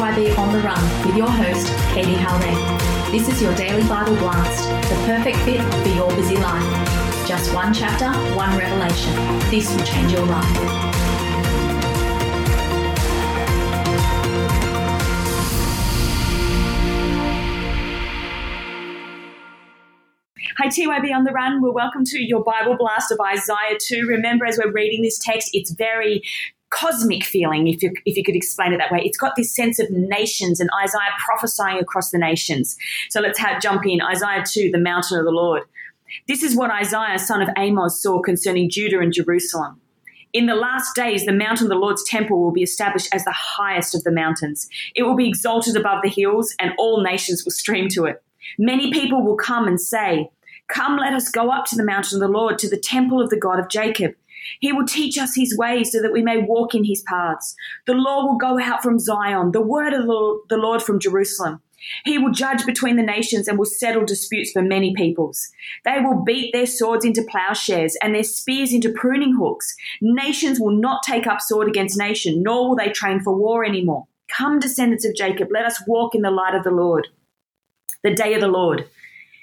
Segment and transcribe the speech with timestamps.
[0.00, 3.12] TYB On the Run with your host, Katie Haldane.
[3.12, 7.28] This is your daily Bible blast, the perfect fit for your busy life.
[7.28, 9.14] Just one chapter, one revelation.
[9.50, 10.56] This will change your life.
[20.56, 21.60] Hi, TYB on the run.
[21.60, 24.06] Well, welcome to your Bible blast of Isaiah 2.
[24.06, 26.22] Remember, as we're reading this text, it's very
[26.80, 29.02] cosmic feeling, if you, if you could explain it that way.
[29.04, 32.76] It's got this sense of nations and Isaiah prophesying across the nations.
[33.10, 34.00] So let's have, jump in.
[34.00, 35.62] Isaiah 2, the mountain of the Lord.
[36.26, 39.80] This is what Isaiah, son of Amoz, saw concerning Judah and Jerusalem.
[40.32, 43.32] In the last days, the mountain of the Lord's temple will be established as the
[43.32, 44.68] highest of the mountains.
[44.94, 48.22] It will be exalted above the hills, and all nations will stream to it.
[48.58, 50.30] Many people will come and say,
[50.68, 53.30] Come, let us go up to the mountain of the Lord, to the temple of
[53.30, 54.14] the God of Jacob.
[54.60, 57.54] He will teach us his ways so that we may walk in his paths.
[57.86, 61.60] The law will go out from Zion, the word of the Lord from Jerusalem.
[62.04, 65.48] He will judge between the nations and will settle disputes for many peoples.
[65.84, 69.74] They will beat their swords into plowshares and their spears into pruning hooks.
[70.00, 74.06] Nations will not take up sword against nation, nor will they train for war anymore.
[74.28, 77.08] Come, descendants of Jacob, let us walk in the light of the Lord.
[78.02, 78.86] The day of the Lord.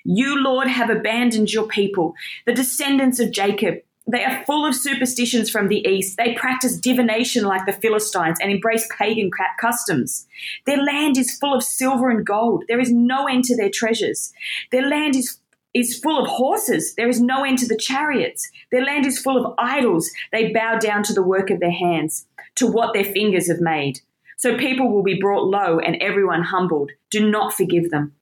[0.06, 2.14] You, Lord, have abandoned your people,
[2.46, 3.80] the descendants of Jacob.
[4.10, 6.18] They are full of superstitions from the east.
[6.18, 10.26] They practice divination like the Philistines and embrace pagan customs.
[10.66, 12.64] Their land is full of silver and gold.
[12.70, 14.32] There is no end to their treasures.
[14.72, 15.40] Their land is
[15.74, 16.96] is full of horses.
[16.96, 18.50] There is no end to the chariots.
[18.72, 20.10] Their land is full of idols.
[20.32, 24.00] They bow down to the work of their hands, to what their fingers have made.
[24.38, 26.92] So people will be brought low and everyone humbled.
[27.12, 28.14] Do not forgive them.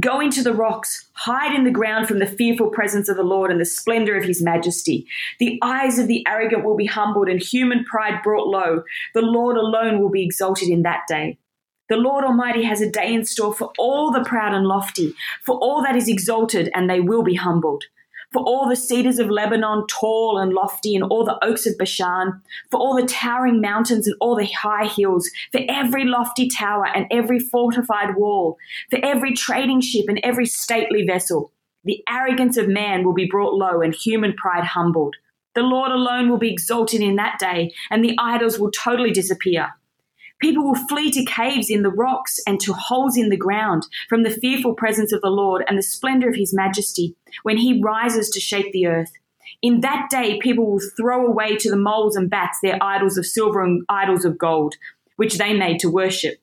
[0.00, 3.50] Go into the rocks, hide in the ground from the fearful presence of the Lord
[3.50, 5.06] and the splendor of his majesty.
[5.38, 8.82] The eyes of the arrogant will be humbled and human pride brought low.
[9.14, 11.38] The Lord alone will be exalted in that day.
[11.88, 15.56] The Lord Almighty has a day in store for all the proud and lofty, for
[15.58, 17.84] all that is exalted, and they will be humbled
[18.34, 22.42] for all the cedars of Lebanon, tall and lofty, and all the oaks of Bashan,
[22.68, 27.06] for all the towering mountains and all the high hills, for every lofty tower and
[27.12, 28.58] every fortified wall,
[28.90, 31.52] for every trading ship and every stately vessel.
[31.84, 35.14] The arrogance of man will be brought low and human pride humbled.
[35.54, 39.74] The Lord alone will be exalted in that day, and the idols will totally disappear.
[40.40, 44.24] People will flee to caves in the rocks and to holes in the ground from
[44.24, 48.30] the fearful presence of the Lord and the splendor of his majesty when he rises
[48.30, 49.12] to shake the earth.
[49.62, 53.26] In that day, people will throw away to the moles and bats their idols of
[53.26, 54.74] silver and idols of gold,
[55.16, 56.38] which they made to worship.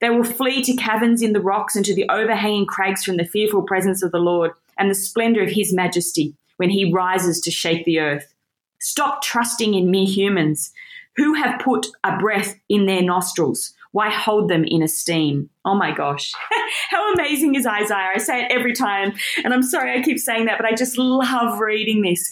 [0.00, 3.24] They will flee to caverns in the rocks and to the overhanging crags from the
[3.24, 7.50] fearful presence of the Lord and the splendor of his majesty when he rises to
[7.50, 8.32] shake the earth.
[8.80, 10.72] Stop trusting in mere humans
[11.16, 13.74] who have put a breath in their nostrils.
[13.92, 15.50] Why hold them in esteem?
[15.64, 16.32] Oh my gosh.
[16.90, 18.10] How amazing is Isaiah?
[18.14, 19.12] I say it every time,
[19.44, 22.30] and I'm sorry I keep saying that, but I just love reading this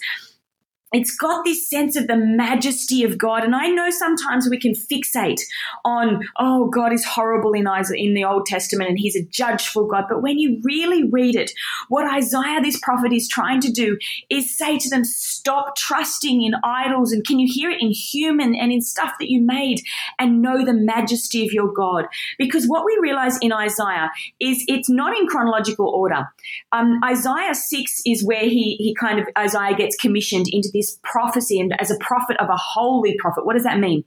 [0.92, 3.44] it's got this sense of the majesty of God.
[3.44, 5.40] And I know sometimes we can fixate
[5.84, 9.86] on, oh, God is horrible in Isaiah, in the Old Testament and he's a judgeful
[9.86, 10.04] God.
[10.08, 11.50] But when you really read it,
[11.88, 13.98] what Isaiah, this prophet, is trying to do
[14.30, 17.12] is say to them, stop trusting in idols.
[17.12, 19.82] And can you hear it in human and in stuff that you made
[20.18, 22.06] and know the majesty of your God?
[22.38, 24.10] Because what we realize in Isaiah
[24.40, 26.28] is it's not in chronological order.
[26.72, 30.98] Um, Isaiah 6 is where he, he kind of, Isaiah gets commissioned into the this
[31.02, 33.44] prophecy and as a prophet of a holy prophet.
[33.44, 34.04] What does that mean?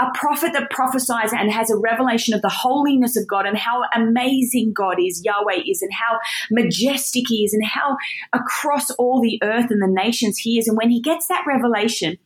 [0.00, 3.82] A prophet that prophesies and has a revelation of the holiness of God and how
[3.94, 6.18] amazing God is, Yahweh is, and how
[6.50, 7.96] majestic He is, and how
[8.32, 10.66] across all the earth and the nations He is.
[10.66, 12.16] And when He gets that revelation,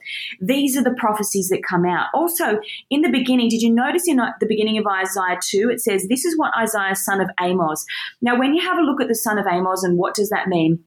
[0.41, 2.06] these are the prophecies that come out.
[2.14, 2.60] Also,
[2.91, 6.25] in the beginning, did you notice in the beginning of Isaiah 2, it says, This
[6.25, 7.84] is what Isaiah, son of Amoz.
[8.22, 10.48] Now, when you have a look at the son of Amoz and what does that
[10.48, 10.84] mean?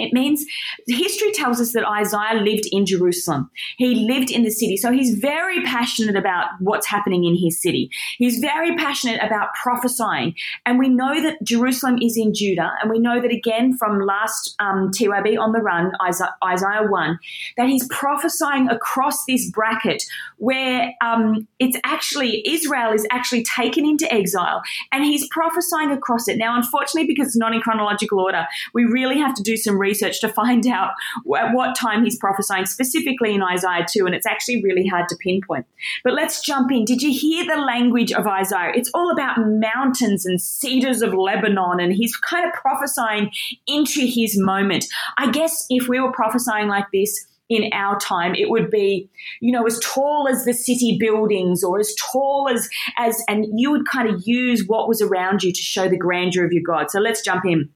[0.00, 0.44] It means
[0.86, 3.50] history tells us that Isaiah lived in Jerusalem.
[3.76, 4.76] He lived in the city.
[4.76, 7.90] So he's very passionate about what's happening in his city.
[8.18, 10.34] He's very passionate about prophesying.
[10.66, 12.70] And we know that Jerusalem is in Judah.
[12.80, 17.18] And we know that again from last um, TYB on the run, Isaiah, Isaiah 1,
[17.56, 20.02] that he's prophesying across this bracket
[20.38, 24.62] where um, it's actually, Israel is actually taken into exile.
[24.92, 26.38] And he's prophesying across it.
[26.38, 29.89] Now, unfortunately, because it's not in chronological order, we really have to do some research
[29.98, 30.92] to find out
[31.36, 35.16] at what time he's prophesying, specifically in Isaiah 2, and it's actually really hard to
[35.16, 35.66] pinpoint.
[36.04, 36.84] But let's jump in.
[36.84, 38.72] Did you hear the language of Isaiah?
[38.74, 43.30] It's all about mountains and cedars of Lebanon, and he's kind of prophesying
[43.66, 44.86] into his moment.
[45.18, 49.10] I guess if we were prophesying like this, in our time, it would be,
[49.40, 53.72] you know, as tall as the city buildings or as tall as, as, and you
[53.72, 56.92] would kind of use what was around you to show the grandeur of your God.
[56.92, 57.68] So let's jump in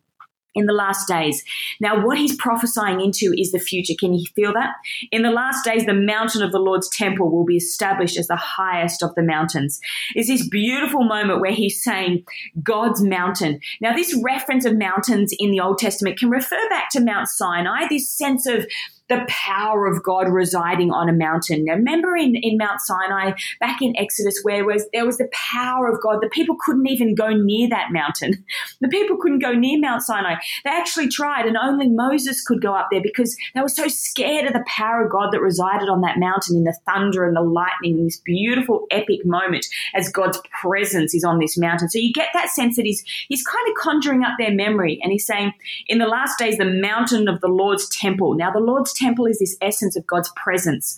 [0.54, 1.42] in the last days.
[1.80, 3.94] Now, what he's prophesying into is the future.
[3.98, 4.74] Can you feel that?
[5.10, 8.36] In the last days, the mountain of the Lord's temple will be established as the
[8.36, 9.80] highest of the mountains.
[10.14, 12.24] Is this beautiful moment where he's saying
[12.62, 13.60] God's mountain.
[13.80, 17.86] Now, this reference of mountains in the Old Testament can refer back to Mount Sinai,
[17.88, 18.66] this sense of
[19.08, 21.64] the power of God residing on a mountain.
[21.64, 25.88] Now, remember in, in Mount Sinai, back in Exodus, where was, there was the power
[25.88, 26.20] of God.
[26.22, 28.44] The people couldn't even go near that mountain.
[28.80, 30.34] The people couldn't go near Mount Sinai.
[30.64, 34.46] They actually tried, and only Moses could go up there because they were so scared
[34.46, 37.40] of the power of God that resided on that mountain in the thunder and the
[37.40, 41.88] lightning and this beautiful epic moment as God's presence is on this mountain.
[41.88, 45.10] So you get that sense that he's, he's kind of conjuring up their memory and
[45.10, 45.52] he's saying,
[45.86, 48.34] in the last days, the mountain of the Lord's temple.
[48.34, 50.96] Now, the Lord's temple is this essence of God's presence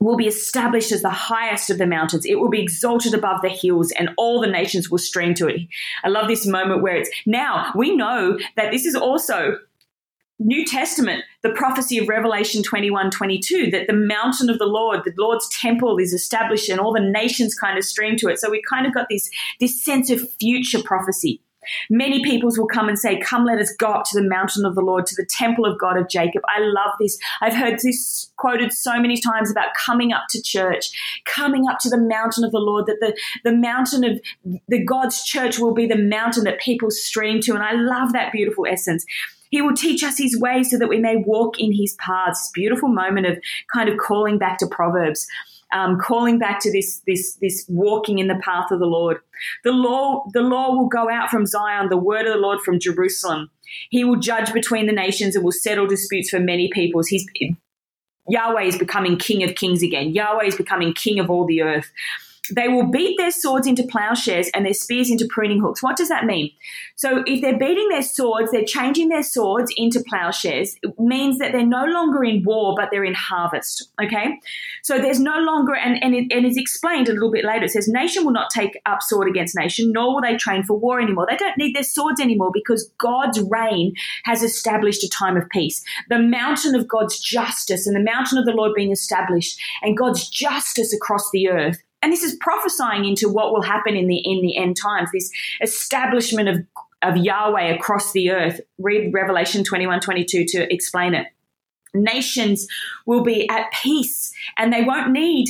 [0.00, 2.24] will be established as the highest of the mountains.
[2.24, 5.62] It will be exalted above the hills, and all the nations will stream to it.
[6.04, 9.58] I love this moment where it's now we know that this is also
[10.40, 15.12] New Testament, the prophecy of Revelation 21 22, that the mountain of the Lord, the
[15.18, 18.38] Lord's temple is established and all the nations kind of stream to it.
[18.38, 19.28] So we kind of got this,
[19.58, 21.42] this sense of future prophecy.
[21.90, 24.74] Many peoples will come and say, Come, let us go up to the mountain of
[24.74, 26.42] the Lord, to the temple of God of Jacob.
[26.48, 27.18] I love this.
[27.40, 30.90] I've heard this quoted so many times about coming up to church,
[31.24, 34.20] coming up to the mountain of the Lord, that the, the mountain of
[34.68, 37.54] the God's church will be the mountain that people stream to.
[37.54, 39.04] And I love that beautiful essence.
[39.50, 42.50] He will teach us his ways so that we may walk in his paths.
[42.52, 43.38] Beautiful moment of
[43.72, 45.26] kind of calling back to Proverbs
[45.72, 49.20] um, calling back to this this this walking in the path of the Lord.
[49.64, 52.80] The law the law will go out from Zion, the word of the Lord from
[52.80, 53.50] Jerusalem.
[53.90, 57.08] He will judge between the nations and will settle disputes for many peoples.
[57.08, 57.26] He's
[58.28, 60.10] Yahweh is becoming King of kings again.
[60.14, 61.90] Yahweh is becoming King of all the earth.
[62.54, 65.82] They will beat their swords into plowshares and their spears into pruning hooks.
[65.82, 66.50] What does that mean?
[66.96, 70.76] So, if they're beating their swords, they're changing their swords into plowshares.
[70.82, 73.90] It means that they're no longer in war, but they're in harvest.
[74.02, 74.38] Okay?
[74.82, 77.66] So, there's no longer, and, and, it, and it's explained a little bit later.
[77.66, 80.78] It says, Nation will not take up sword against nation, nor will they train for
[80.78, 81.26] war anymore.
[81.28, 85.84] They don't need their swords anymore because God's reign has established a time of peace.
[86.08, 90.28] The mountain of God's justice and the mountain of the Lord being established, and God's
[90.28, 94.42] justice across the earth and this is prophesying into what will happen in the in
[94.42, 95.10] the end times.
[95.12, 95.30] This
[95.60, 96.56] establishment of
[97.02, 98.60] of Yahweh across the earth.
[98.78, 101.26] Read Revelation 21 22 to explain it.
[101.94, 102.66] Nations
[103.06, 105.48] will be at peace and they won't need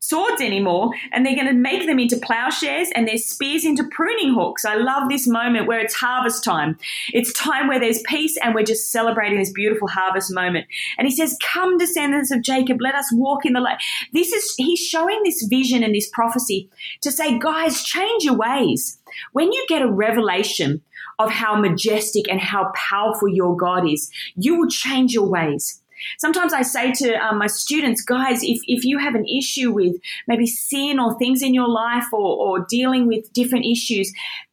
[0.00, 4.34] swords anymore and they're going to make them into plowshares and their spears into pruning
[4.34, 4.64] hooks.
[4.64, 6.78] I love this moment where it's harvest time.
[7.12, 10.66] It's time where there's peace and we're just celebrating this beautiful harvest moment.
[10.98, 13.78] And he says, Come, descendants of Jacob, let us walk in the light.
[14.12, 16.70] This is, he's showing this vision and this prophecy
[17.02, 18.98] to say, guys, change your ways.
[19.32, 20.82] When you get a revelation
[21.18, 25.79] of how majestic and how powerful your God is, you will change your ways.
[26.18, 29.96] Sometimes I say to um, my students, guys, if, if you have an issue with
[30.26, 34.12] maybe sin or things in your life or, or dealing with different issues,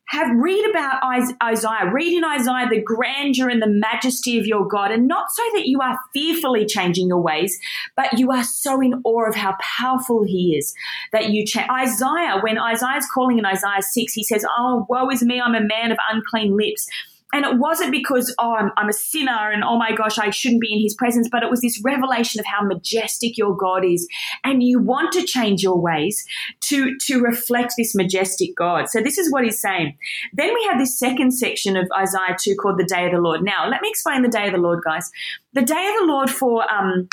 [0.09, 1.01] have read about
[1.43, 5.43] Isaiah, read in Isaiah the grandeur and the majesty of your God, and not so
[5.55, 7.59] that you are fearfully changing your ways,
[7.95, 10.73] but you are so in awe of how powerful He is
[11.11, 11.67] that you change.
[11.69, 15.55] Isaiah, when Isaiah is calling in Isaiah 6, he says, Oh, woe is me, I'm
[15.55, 16.87] a man of unclean lips
[17.33, 20.61] and it wasn't because, oh, I'm, I'm, a sinner and oh my gosh, I shouldn't
[20.61, 24.07] be in his presence, but it was this revelation of how majestic your God is.
[24.45, 26.25] And you want to change your ways
[26.61, 28.89] to, to reflect this majestic God.
[28.89, 29.97] So this is what he's saying.
[30.31, 33.43] Then we have this second section of Isaiah 2 called the day of the Lord.
[33.43, 35.11] Now, let me explain the day of the Lord, guys.
[35.51, 37.09] The day of the Lord for, um,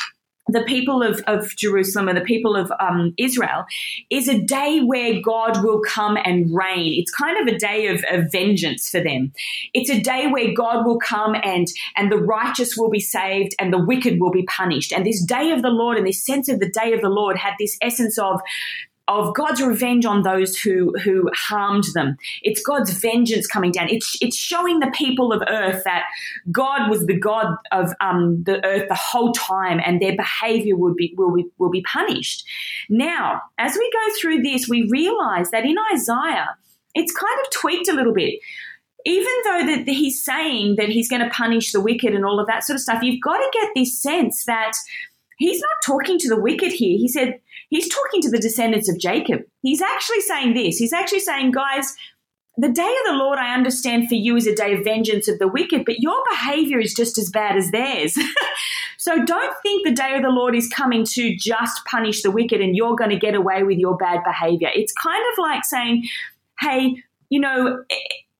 [0.49, 3.65] the people of, of Jerusalem and the people of um, Israel
[4.11, 7.01] is a day where God will come and reign.
[7.01, 9.33] It's kind of a day of, of, vengeance for them.
[9.73, 13.73] It's a day where God will come and and the righteous will be saved and
[13.73, 14.93] the wicked will be punished.
[14.93, 17.37] And this day of the Lord and this sense of the day of the Lord
[17.37, 18.41] had this essence of
[19.07, 22.17] of God's revenge on those who who harmed them.
[22.43, 23.89] It's God's vengeance coming down.
[23.91, 26.05] It's it's showing the people of earth that
[26.51, 30.97] God was the God of um, the earth the whole time, and their behavior would
[30.97, 32.45] be will be will be punished.
[32.89, 36.57] Now, as we go through this, we realize that in Isaiah,
[36.95, 38.41] it's kind of tweaked a little bit.
[39.07, 42.47] Even though that he's saying that he's going to punish the wicked and all of
[42.47, 44.73] that sort of stuff, you've got to get this sense that
[45.37, 46.97] he's not talking to the wicked here.
[46.97, 47.41] He said
[47.75, 49.43] he's talking to the descendants of Jacob.
[49.63, 50.77] He's actually saying this.
[50.77, 51.95] He's actually saying, guys,
[52.57, 55.41] the day of the Lord, I understand for you is a day of vengeance of
[55.41, 58.17] the wicked, but your behavior is just as bad as theirs.
[59.05, 62.63] So don't think the day of the Lord is coming to just punish the wicked
[62.63, 64.71] and you're going to get away with your bad behavior.
[64.75, 66.05] It's kind of like saying,
[66.59, 67.85] hey, you know,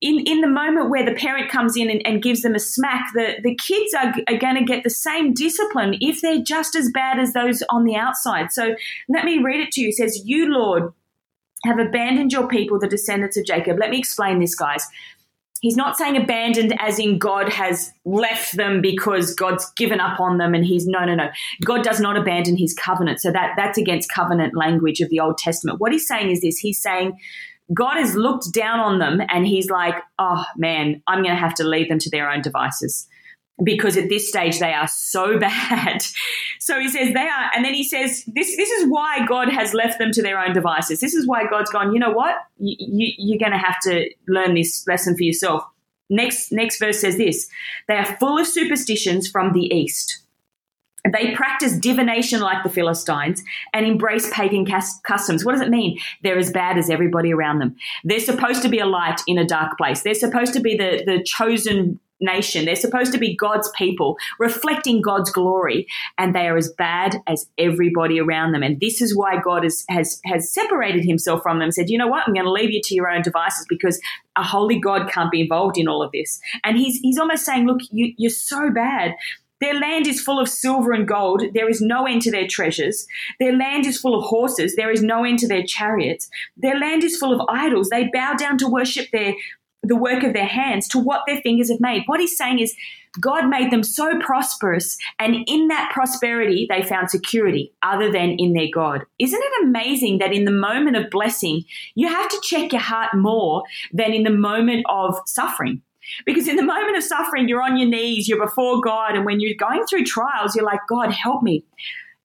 [0.05, 3.07] in, in the moment where the parent comes in and, and gives them a smack,
[3.15, 6.91] the, the kids are, are going to get the same discipline if they're just as
[6.91, 8.53] bad as those on the outside.
[8.53, 8.77] So
[9.09, 9.89] let me read it to you.
[9.89, 10.93] It says, You, Lord,
[11.65, 13.79] have abandoned your people, the descendants of Jacob.
[13.79, 14.87] Let me explain this, guys.
[15.63, 20.37] He's not saying abandoned as in God has left them because God's given up on
[20.37, 21.31] them and he's no no no.
[21.65, 23.21] God does not abandon his covenant.
[23.21, 25.81] So that that's against covenant language of the Old Testament.
[25.81, 26.59] What he's saying is this.
[26.59, 27.19] He's saying
[27.73, 31.55] God has looked down on them and he's like, "Oh man, I'm going to have
[31.55, 33.09] to leave them to their own devices."
[33.63, 36.03] because at this stage they are so bad.
[36.59, 38.57] So he says they are, and then he says this.
[38.57, 41.01] This is why God has left them to their own devices.
[41.01, 41.93] This is why God's gone.
[41.93, 42.37] You know what?
[42.59, 45.63] You, you, you're going to have to learn this lesson for yourself.
[46.11, 47.49] Next, next verse says this:
[47.87, 50.24] They are full of superstitions from the east.
[51.13, 53.43] They practice divination like the Philistines
[53.75, 55.45] and embrace pagan customs.
[55.45, 55.99] What does it mean?
[56.23, 57.77] They're as bad as everybody around them.
[58.05, 60.03] They're supposed to be a light in a dark place.
[60.03, 62.65] They're supposed to be the, the chosen nation.
[62.65, 67.47] They're supposed to be God's people, reflecting God's glory, and they are as bad as
[67.59, 68.63] everybody around them.
[68.63, 72.09] And this is why God has has, has separated himself from them, said, you know
[72.09, 74.01] what, I'm going to leave you to your own devices because
[74.37, 76.41] a holy God can't be involved in all of this.
[76.65, 79.15] And he's he's almost saying, look, you, you're so bad.
[79.61, 81.43] Their land is full of silver and gold.
[81.55, 83.07] There is no end to their treasures.
[83.39, 84.77] Their land is full of horses.
[84.77, 86.29] There is no end to their chariots.
[86.57, 87.89] Their land is full of idols.
[87.89, 89.35] They bow down to worship their
[89.87, 92.05] the work of their hands to what their fingers have made.
[92.07, 92.75] What he's saying is
[93.21, 98.55] God made them so prosperous, and in that prosperity, they found security other than in
[98.55, 99.03] their God.
[99.19, 103.15] Isn't it amazing that in the moment of blessing, you have to check your heart
[103.15, 105.83] more than in the moment of suffering?
[106.25, 109.41] Because in the moment of suffering, you're on your knees, you're before God, and when
[109.41, 111.65] you're going through trials, you're like, God, help me.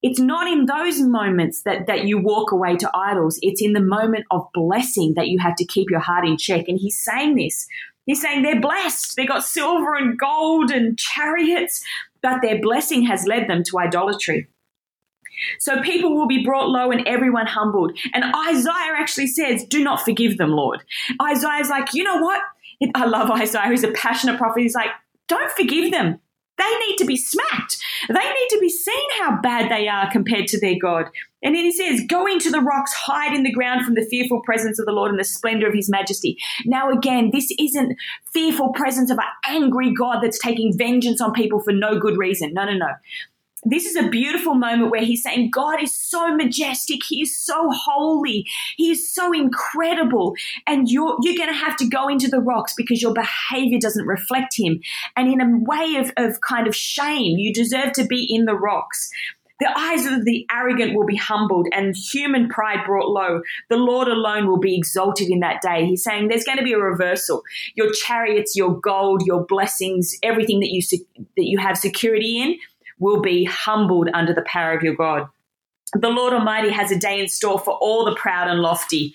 [0.01, 3.37] It's not in those moments that, that you walk away to idols.
[3.41, 6.65] It's in the moment of blessing that you have to keep your heart in check.
[6.69, 7.67] And he's saying this.
[8.05, 9.17] He's saying they're blessed.
[9.17, 11.83] They got silver and gold and chariots,
[12.21, 14.47] but their blessing has led them to idolatry.
[15.59, 17.97] So people will be brought low and everyone humbled.
[18.13, 20.81] And Isaiah actually says, Do not forgive them, Lord.
[21.21, 22.41] Isaiah's like, You know what?
[22.95, 23.69] I love Isaiah.
[23.69, 24.61] He's a passionate prophet.
[24.61, 24.91] He's like,
[25.27, 26.19] Don't forgive them.
[26.57, 27.77] They need to be smacked.
[28.09, 31.05] They need to be seen how bad they are compared to their God.
[31.41, 34.41] And then he says, Go into the rocks, hide in the ground from the fearful
[34.41, 36.37] presence of the Lord and the splendor of his majesty.
[36.65, 37.95] Now, again, this isn't
[38.33, 42.53] fearful presence of an angry God that's taking vengeance on people for no good reason.
[42.53, 42.89] No, no, no
[43.63, 47.69] this is a beautiful moment where he's saying God is so majestic, he is so
[47.71, 48.45] holy,
[48.77, 50.35] he is so incredible,
[50.65, 54.07] and you're you're going to have to go into the rocks because your behavior doesn't
[54.07, 54.79] reflect him.
[55.15, 58.55] And in a way of, of kind of shame, you deserve to be in the
[58.55, 59.09] rocks.
[59.59, 63.41] The eyes of the arrogant will be humbled and human pride brought low.
[63.69, 65.85] The Lord alone will be exalted in that day.
[65.85, 67.43] He's saying there's going to be a reversal.
[67.75, 70.81] Your chariots, your gold, your blessings, everything that you
[71.35, 72.57] that you have security in
[72.99, 75.27] will be humbled under the power of your God.
[75.93, 79.13] The Lord Almighty has a day in store for all the proud and lofty,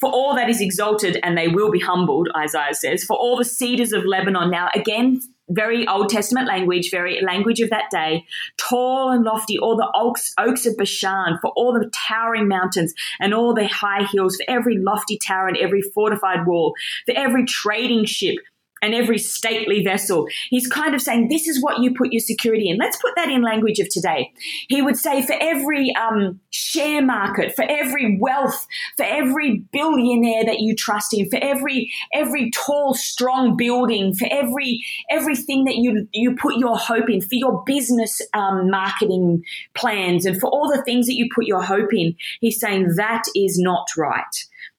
[0.00, 3.44] for all that is exalted, and they will be humbled, Isaiah says, for all the
[3.44, 4.50] cedars of Lebanon.
[4.50, 8.24] Now, again, very Old Testament language, very language of that day,
[8.58, 13.32] tall and lofty, all the oaks, oaks of Bashan, for all the towering mountains and
[13.32, 16.74] all the high hills, for every lofty tower and every fortified wall,
[17.06, 18.36] for every trading ship
[18.82, 20.26] and every stately vessel.
[20.50, 22.78] He's kind of saying, This is what you put your security in.
[22.78, 24.32] Let's put that in language of today.
[24.68, 28.66] He would say, For every um, share market, for every wealth,
[28.96, 34.84] for every billionaire that you trust in, for every every tall, strong building, for every
[35.10, 39.42] everything that you you put your hope in, for your business um, marketing
[39.74, 43.24] plans, and for all the things that you put your hope in, he's saying that
[43.34, 44.24] is not right.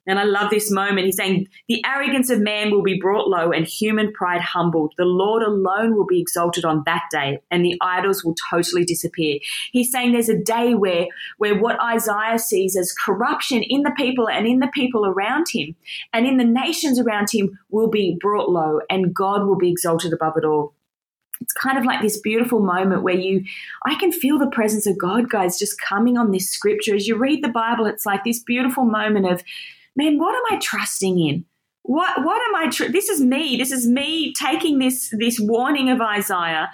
[0.09, 1.05] And I love this moment.
[1.05, 4.95] He's saying, The arrogance of man will be brought low and human pride humbled.
[4.97, 9.37] The Lord alone will be exalted on that day, and the idols will totally disappear.
[9.71, 11.05] He's saying there's a day where,
[11.37, 15.75] where what Isaiah sees as corruption in the people and in the people around him
[16.11, 20.11] and in the nations around him will be brought low, and God will be exalted
[20.11, 20.73] above it all
[21.41, 23.45] it's kind of like this beautiful moment where you
[23.85, 27.15] i can feel the presence of god guys just coming on this scripture as you
[27.15, 29.41] read the bible it's like this beautiful moment of
[29.95, 31.45] man, what am I trusting in?
[31.83, 32.69] What what am I?
[32.69, 33.57] Tr- this is me.
[33.57, 36.69] This is me taking this this warning of Isaiah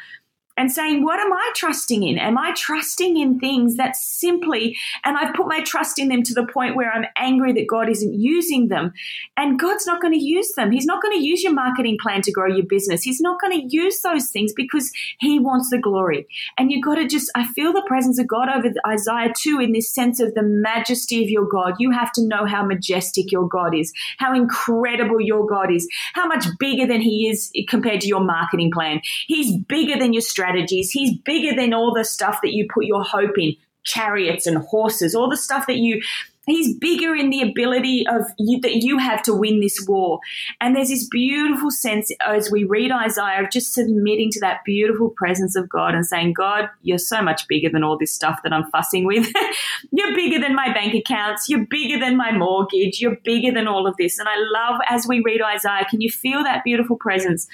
[0.58, 2.18] and saying, What am I trusting in?
[2.18, 6.34] Am I trusting in things that simply, and I've put my trust in them to
[6.34, 8.94] the point where I'm angry that God isn't using them.
[9.38, 10.72] And God's not going to use them.
[10.72, 13.04] He's not going to use your marketing plan to grow your business.
[13.04, 16.28] He's not going to use those things because He wants the glory.
[16.58, 19.74] And you've got to just, I feel the presence of God over Isaiah 2 in
[19.74, 21.76] this sense of the majesty of your God.
[21.80, 26.28] You have to know how majestic your God is, how incredible your God is, how
[26.28, 29.02] much bigger than He is compared to your marketing plan.
[29.28, 30.92] He's bigger than your strategies.
[30.92, 35.16] He's bigger than all the stuff that you put your hope in chariots and horses,
[35.16, 36.02] all the stuff that you
[36.48, 40.20] He's bigger in the ability of you, that you have to win this war.
[40.62, 45.10] And there's this beautiful sense as we read Isaiah of just submitting to that beautiful
[45.10, 48.54] presence of God and saying, God, you're so much bigger than all this stuff that
[48.54, 49.28] I'm fussing with.
[49.92, 51.50] you're bigger than my bank accounts.
[51.50, 53.02] You're bigger than my mortgage.
[53.02, 54.20] You're bigger than all of this.
[54.20, 57.48] And I love as we read Isaiah, can you feel that beautiful presence?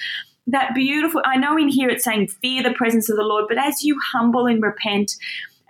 [0.46, 3.58] That beautiful, I know in here it's saying, fear the presence of the Lord, but
[3.58, 5.16] as you humble and repent,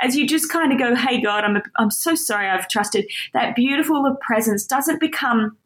[0.01, 3.55] as you just kind of go, hey, God, I'm, I'm so sorry I've trusted, that
[3.55, 5.57] beautiful presence doesn't become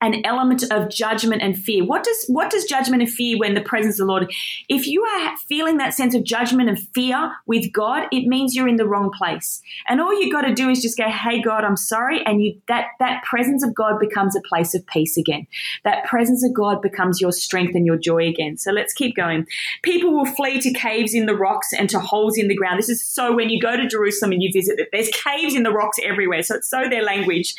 [0.00, 1.84] an element of judgment and fear.
[1.84, 4.32] What does what does judgment and fear when the presence of the Lord?
[4.68, 8.68] If you are feeling that sense of judgment and fear with God, it means you're
[8.68, 9.60] in the wrong place.
[9.88, 12.60] And all you got to do is just go, "Hey God, I'm sorry," and you
[12.68, 15.46] that that presence of God becomes a place of peace again.
[15.84, 18.56] That presence of God becomes your strength and your joy again.
[18.56, 19.46] So let's keep going.
[19.82, 22.78] People will flee to caves in the rocks and to holes in the ground.
[22.78, 25.64] This is so when you go to Jerusalem and you visit it, there's caves in
[25.64, 26.42] the rocks everywhere.
[26.42, 27.54] So it's so their language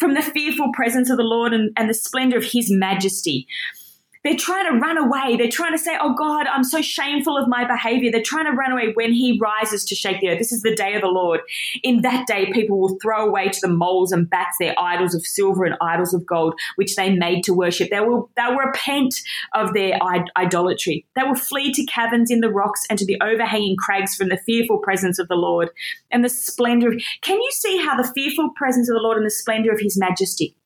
[0.00, 3.46] from the fearful presence of the Lord and, and the splendor of his majesty.
[4.22, 5.36] They're trying to run away.
[5.36, 8.10] They're trying to say, Oh God, I'm so shameful of my behavior.
[8.10, 10.38] They're trying to run away when he rises to shake the earth.
[10.38, 11.40] This is the day of the Lord.
[11.82, 15.26] In that day, people will throw away to the moles and bats their idols of
[15.26, 17.88] silver and idols of gold, which they made to worship.
[17.90, 19.14] They will, they will repent
[19.54, 19.98] of their
[20.36, 21.06] idolatry.
[21.16, 24.40] They will flee to caverns in the rocks and to the overhanging crags from the
[24.44, 25.70] fearful presence of the Lord
[26.10, 27.02] and the splendor of.
[27.22, 29.98] Can you see how the fearful presence of the Lord and the splendor of his
[29.98, 30.56] majesty?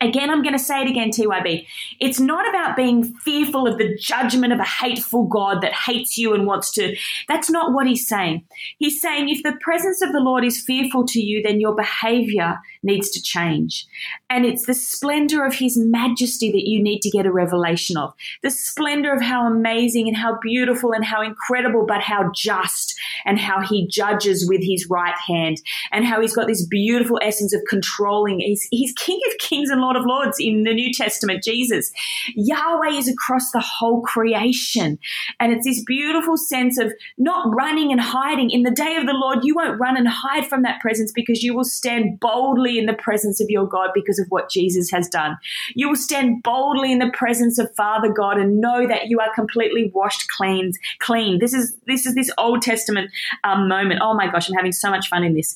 [0.00, 1.66] Again, I'm going to say it again, TYB.
[2.00, 6.34] It's not about being fearful of the judgment of a hateful God that hates you
[6.34, 6.96] and wants to.
[7.26, 8.44] That's not what he's saying.
[8.78, 12.58] He's saying if the presence of the Lord is fearful to you, then your behavior
[12.82, 13.86] needs to change.
[14.30, 18.14] And it's the splendor of his majesty that you need to get a revelation of.
[18.42, 23.38] The splendor of how amazing and how beautiful and how incredible, but how just and
[23.38, 27.62] how he judges with his right hand and how he's got this beautiful essence of
[27.68, 28.40] controlling.
[28.40, 31.90] He's, he's King of Kings and Lord of Lords in the New Testament, Jesus.
[32.34, 34.98] Yahweh is across the whole creation.
[35.40, 38.50] And it's this beautiful sense of not running and hiding.
[38.50, 41.42] In the day of the Lord, you won't run and hide from that presence because
[41.42, 45.08] you will stand boldly in the presence of your God because of what Jesus has
[45.08, 45.36] done.
[45.74, 49.32] You will stand boldly in the presence of Father God and know that you are
[49.34, 50.72] completely washed clean.
[51.00, 51.38] Clean.
[51.38, 53.10] This is this is this Old Testament
[53.44, 54.00] um, moment.
[54.02, 55.54] Oh my gosh, I'm having so much fun in this.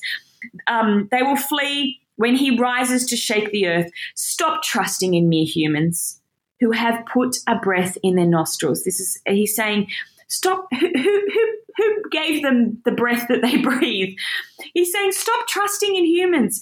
[0.67, 5.45] Um, they will flee when he rises to shake the earth, stop trusting in mere
[5.45, 6.19] humans
[6.59, 8.83] who have put a breath in their nostrils.
[8.83, 9.87] This is he's saying,
[10.27, 14.15] stop who who who gave them the breath that they breathe?
[14.73, 16.61] He's saying, stop trusting in humans.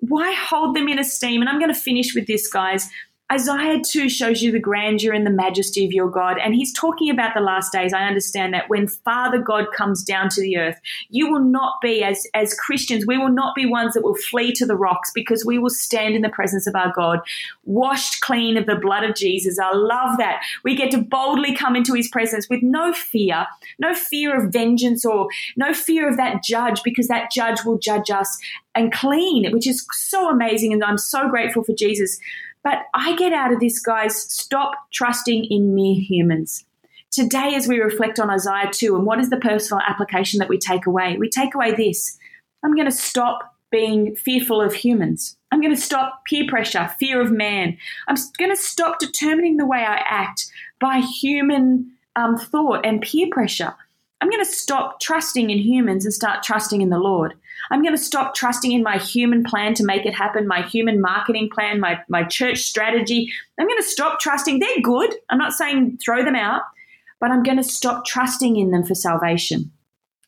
[0.00, 1.40] Why hold them in esteem?
[1.40, 2.88] And I'm going to finish with this, guys.
[3.30, 6.38] Isaiah 2 shows you the grandeur and the majesty of your God.
[6.38, 7.92] And he's talking about the last days.
[7.92, 12.02] I understand that when Father God comes down to the earth, you will not be,
[12.02, 15.44] as, as Christians, we will not be ones that will flee to the rocks because
[15.44, 17.20] we will stand in the presence of our God,
[17.64, 19.58] washed clean of the blood of Jesus.
[19.58, 20.40] I love that.
[20.64, 23.46] We get to boldly come into his presence with no fear,
[23.78, 28.10] no fear of vengeance or no fear of that judge because that judge will judge
[28.10, 28.38] us
[28.74, 30.72] and clean, which is so amazing.
[30.72, 32.18] And I'm so grateful for Jesus
[32.62, 36.64] but I get out of this, guys, stop trusting in mere humans.
[37.10, 40.58] Today, as we reflect on Isaiah 2 and what is the personal application that we
[40.58, 42.18] take away, we take away this
[42.62, 45.36] I'm going to stop being fearful of humans.
[45.52, 47.76] I'm going to stop peer pressure, fear of man.
[48.06, 53.28] I'm going to stop determining the way I act by human um, thought and peer
[53.30, 53.74] pressure.
[54.20, 57.34] I'm going to stop trusting in humans and start trusting in the Lord.
[57.70, 61.00] I'm going to stop trusting in my human plan to make it happen, my human
[61.00, 63.30] marketing plan, my, my church strategy.
[63.58, 64.58] I'm going to stop trusting.
[64.58, 65.14] They're good.
[65.30, 66.62] I'm not saying throw them out,
[67.20, 69.72] but I'm going to stop trusting in them for salvation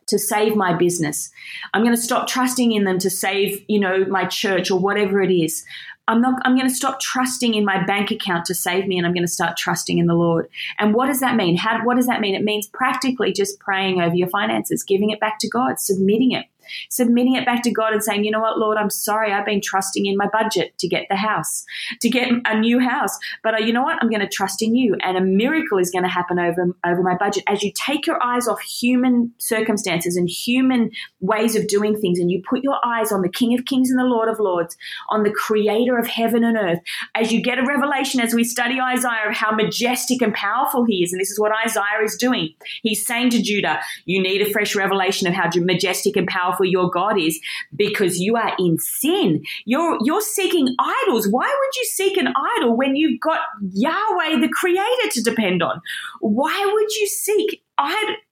[0.08, 1.30] to save my business.
[1.72, 5.22] I'm going to stop trusting in them to save, you know, my church or whatever
[5.22, 5.64] it is.
[6.08, 9.06] I'm not I'm going to stop trusting in my bank account to save me and
[9.06, 10.48] I'm going to start trusting in the Lord.
[10.80, 11.56] And what does that mean?
[11.56, 12.34] How what does that mean?
[12.34, 16.46] It means practically just praying over your finances, giving it back to God, submitting it.
[16.90, 19.32] Submitting it back to God and saying, you know what, Lord, I'm sorry.
[19.32, 21.64] I've been trusting in my budget to get the house,
[22.00, 23.18] to get a new house.
[23.42, 23.98] But uh, you know what?
[24.00, 24.96] I'm going to trust in you.
[25.02, 27.44] And a miracle is going to happen over, over my budget.
[27.46, 32.30] As you take your eyes off human circumstances and human ways of doing things and
[32.30, 34.76] you put your eyes on the King of Kings and the Lord of Lords,
[35.08, 36.80] on the creator of heaven and earth,
[37.14, 41.02] as you get a revelation as we study Isaiah of how majestic and powerful he
[41.02, 42.54] is, and this is what Isaiah is doing.
[42.82, 46.90] He's saying to Judah, You need a fresh revelation of how majestic and powerful your
[46.90, 47.40] God is
[47.74, 49.42] because you are in sin.
[49.64, 51.28] You're, you're seeking idols.
[51.28, 53.40] Why would you seek an idol when you've got
[53.72, 55.80] Yahweh, the creator, to depend on?
[56.20, 57.62] Why would you seek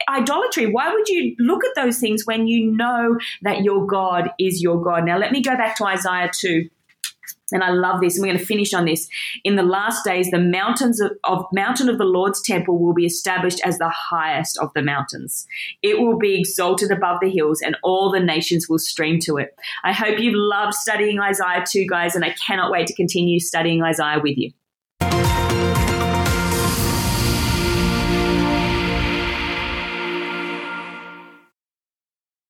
[0.08, 0.66] idolatry.
[0.66, 4.82] Why would you look at those things when you know that your God is your
[4.82, 5.04] God?
[5.04, 6.68] Now, let me go back to Isaiah 2
[7.52, 9.08] and I love this, and we're going to finish on this.
[9.44, 13.06] In the last days, the mountains of, of, mountain of the Lord's temple will be
[13.06, 15.46] established as the highest of the mountains.
[15.82, 19.54] It will be exalted above the hills, and all the nations will stream to it.
[19.84, 23.82] I hope you've loved studying Isaiah 2, guys, and I cannot wait to continue studying
[23.82, 24.52] Isaiah with you.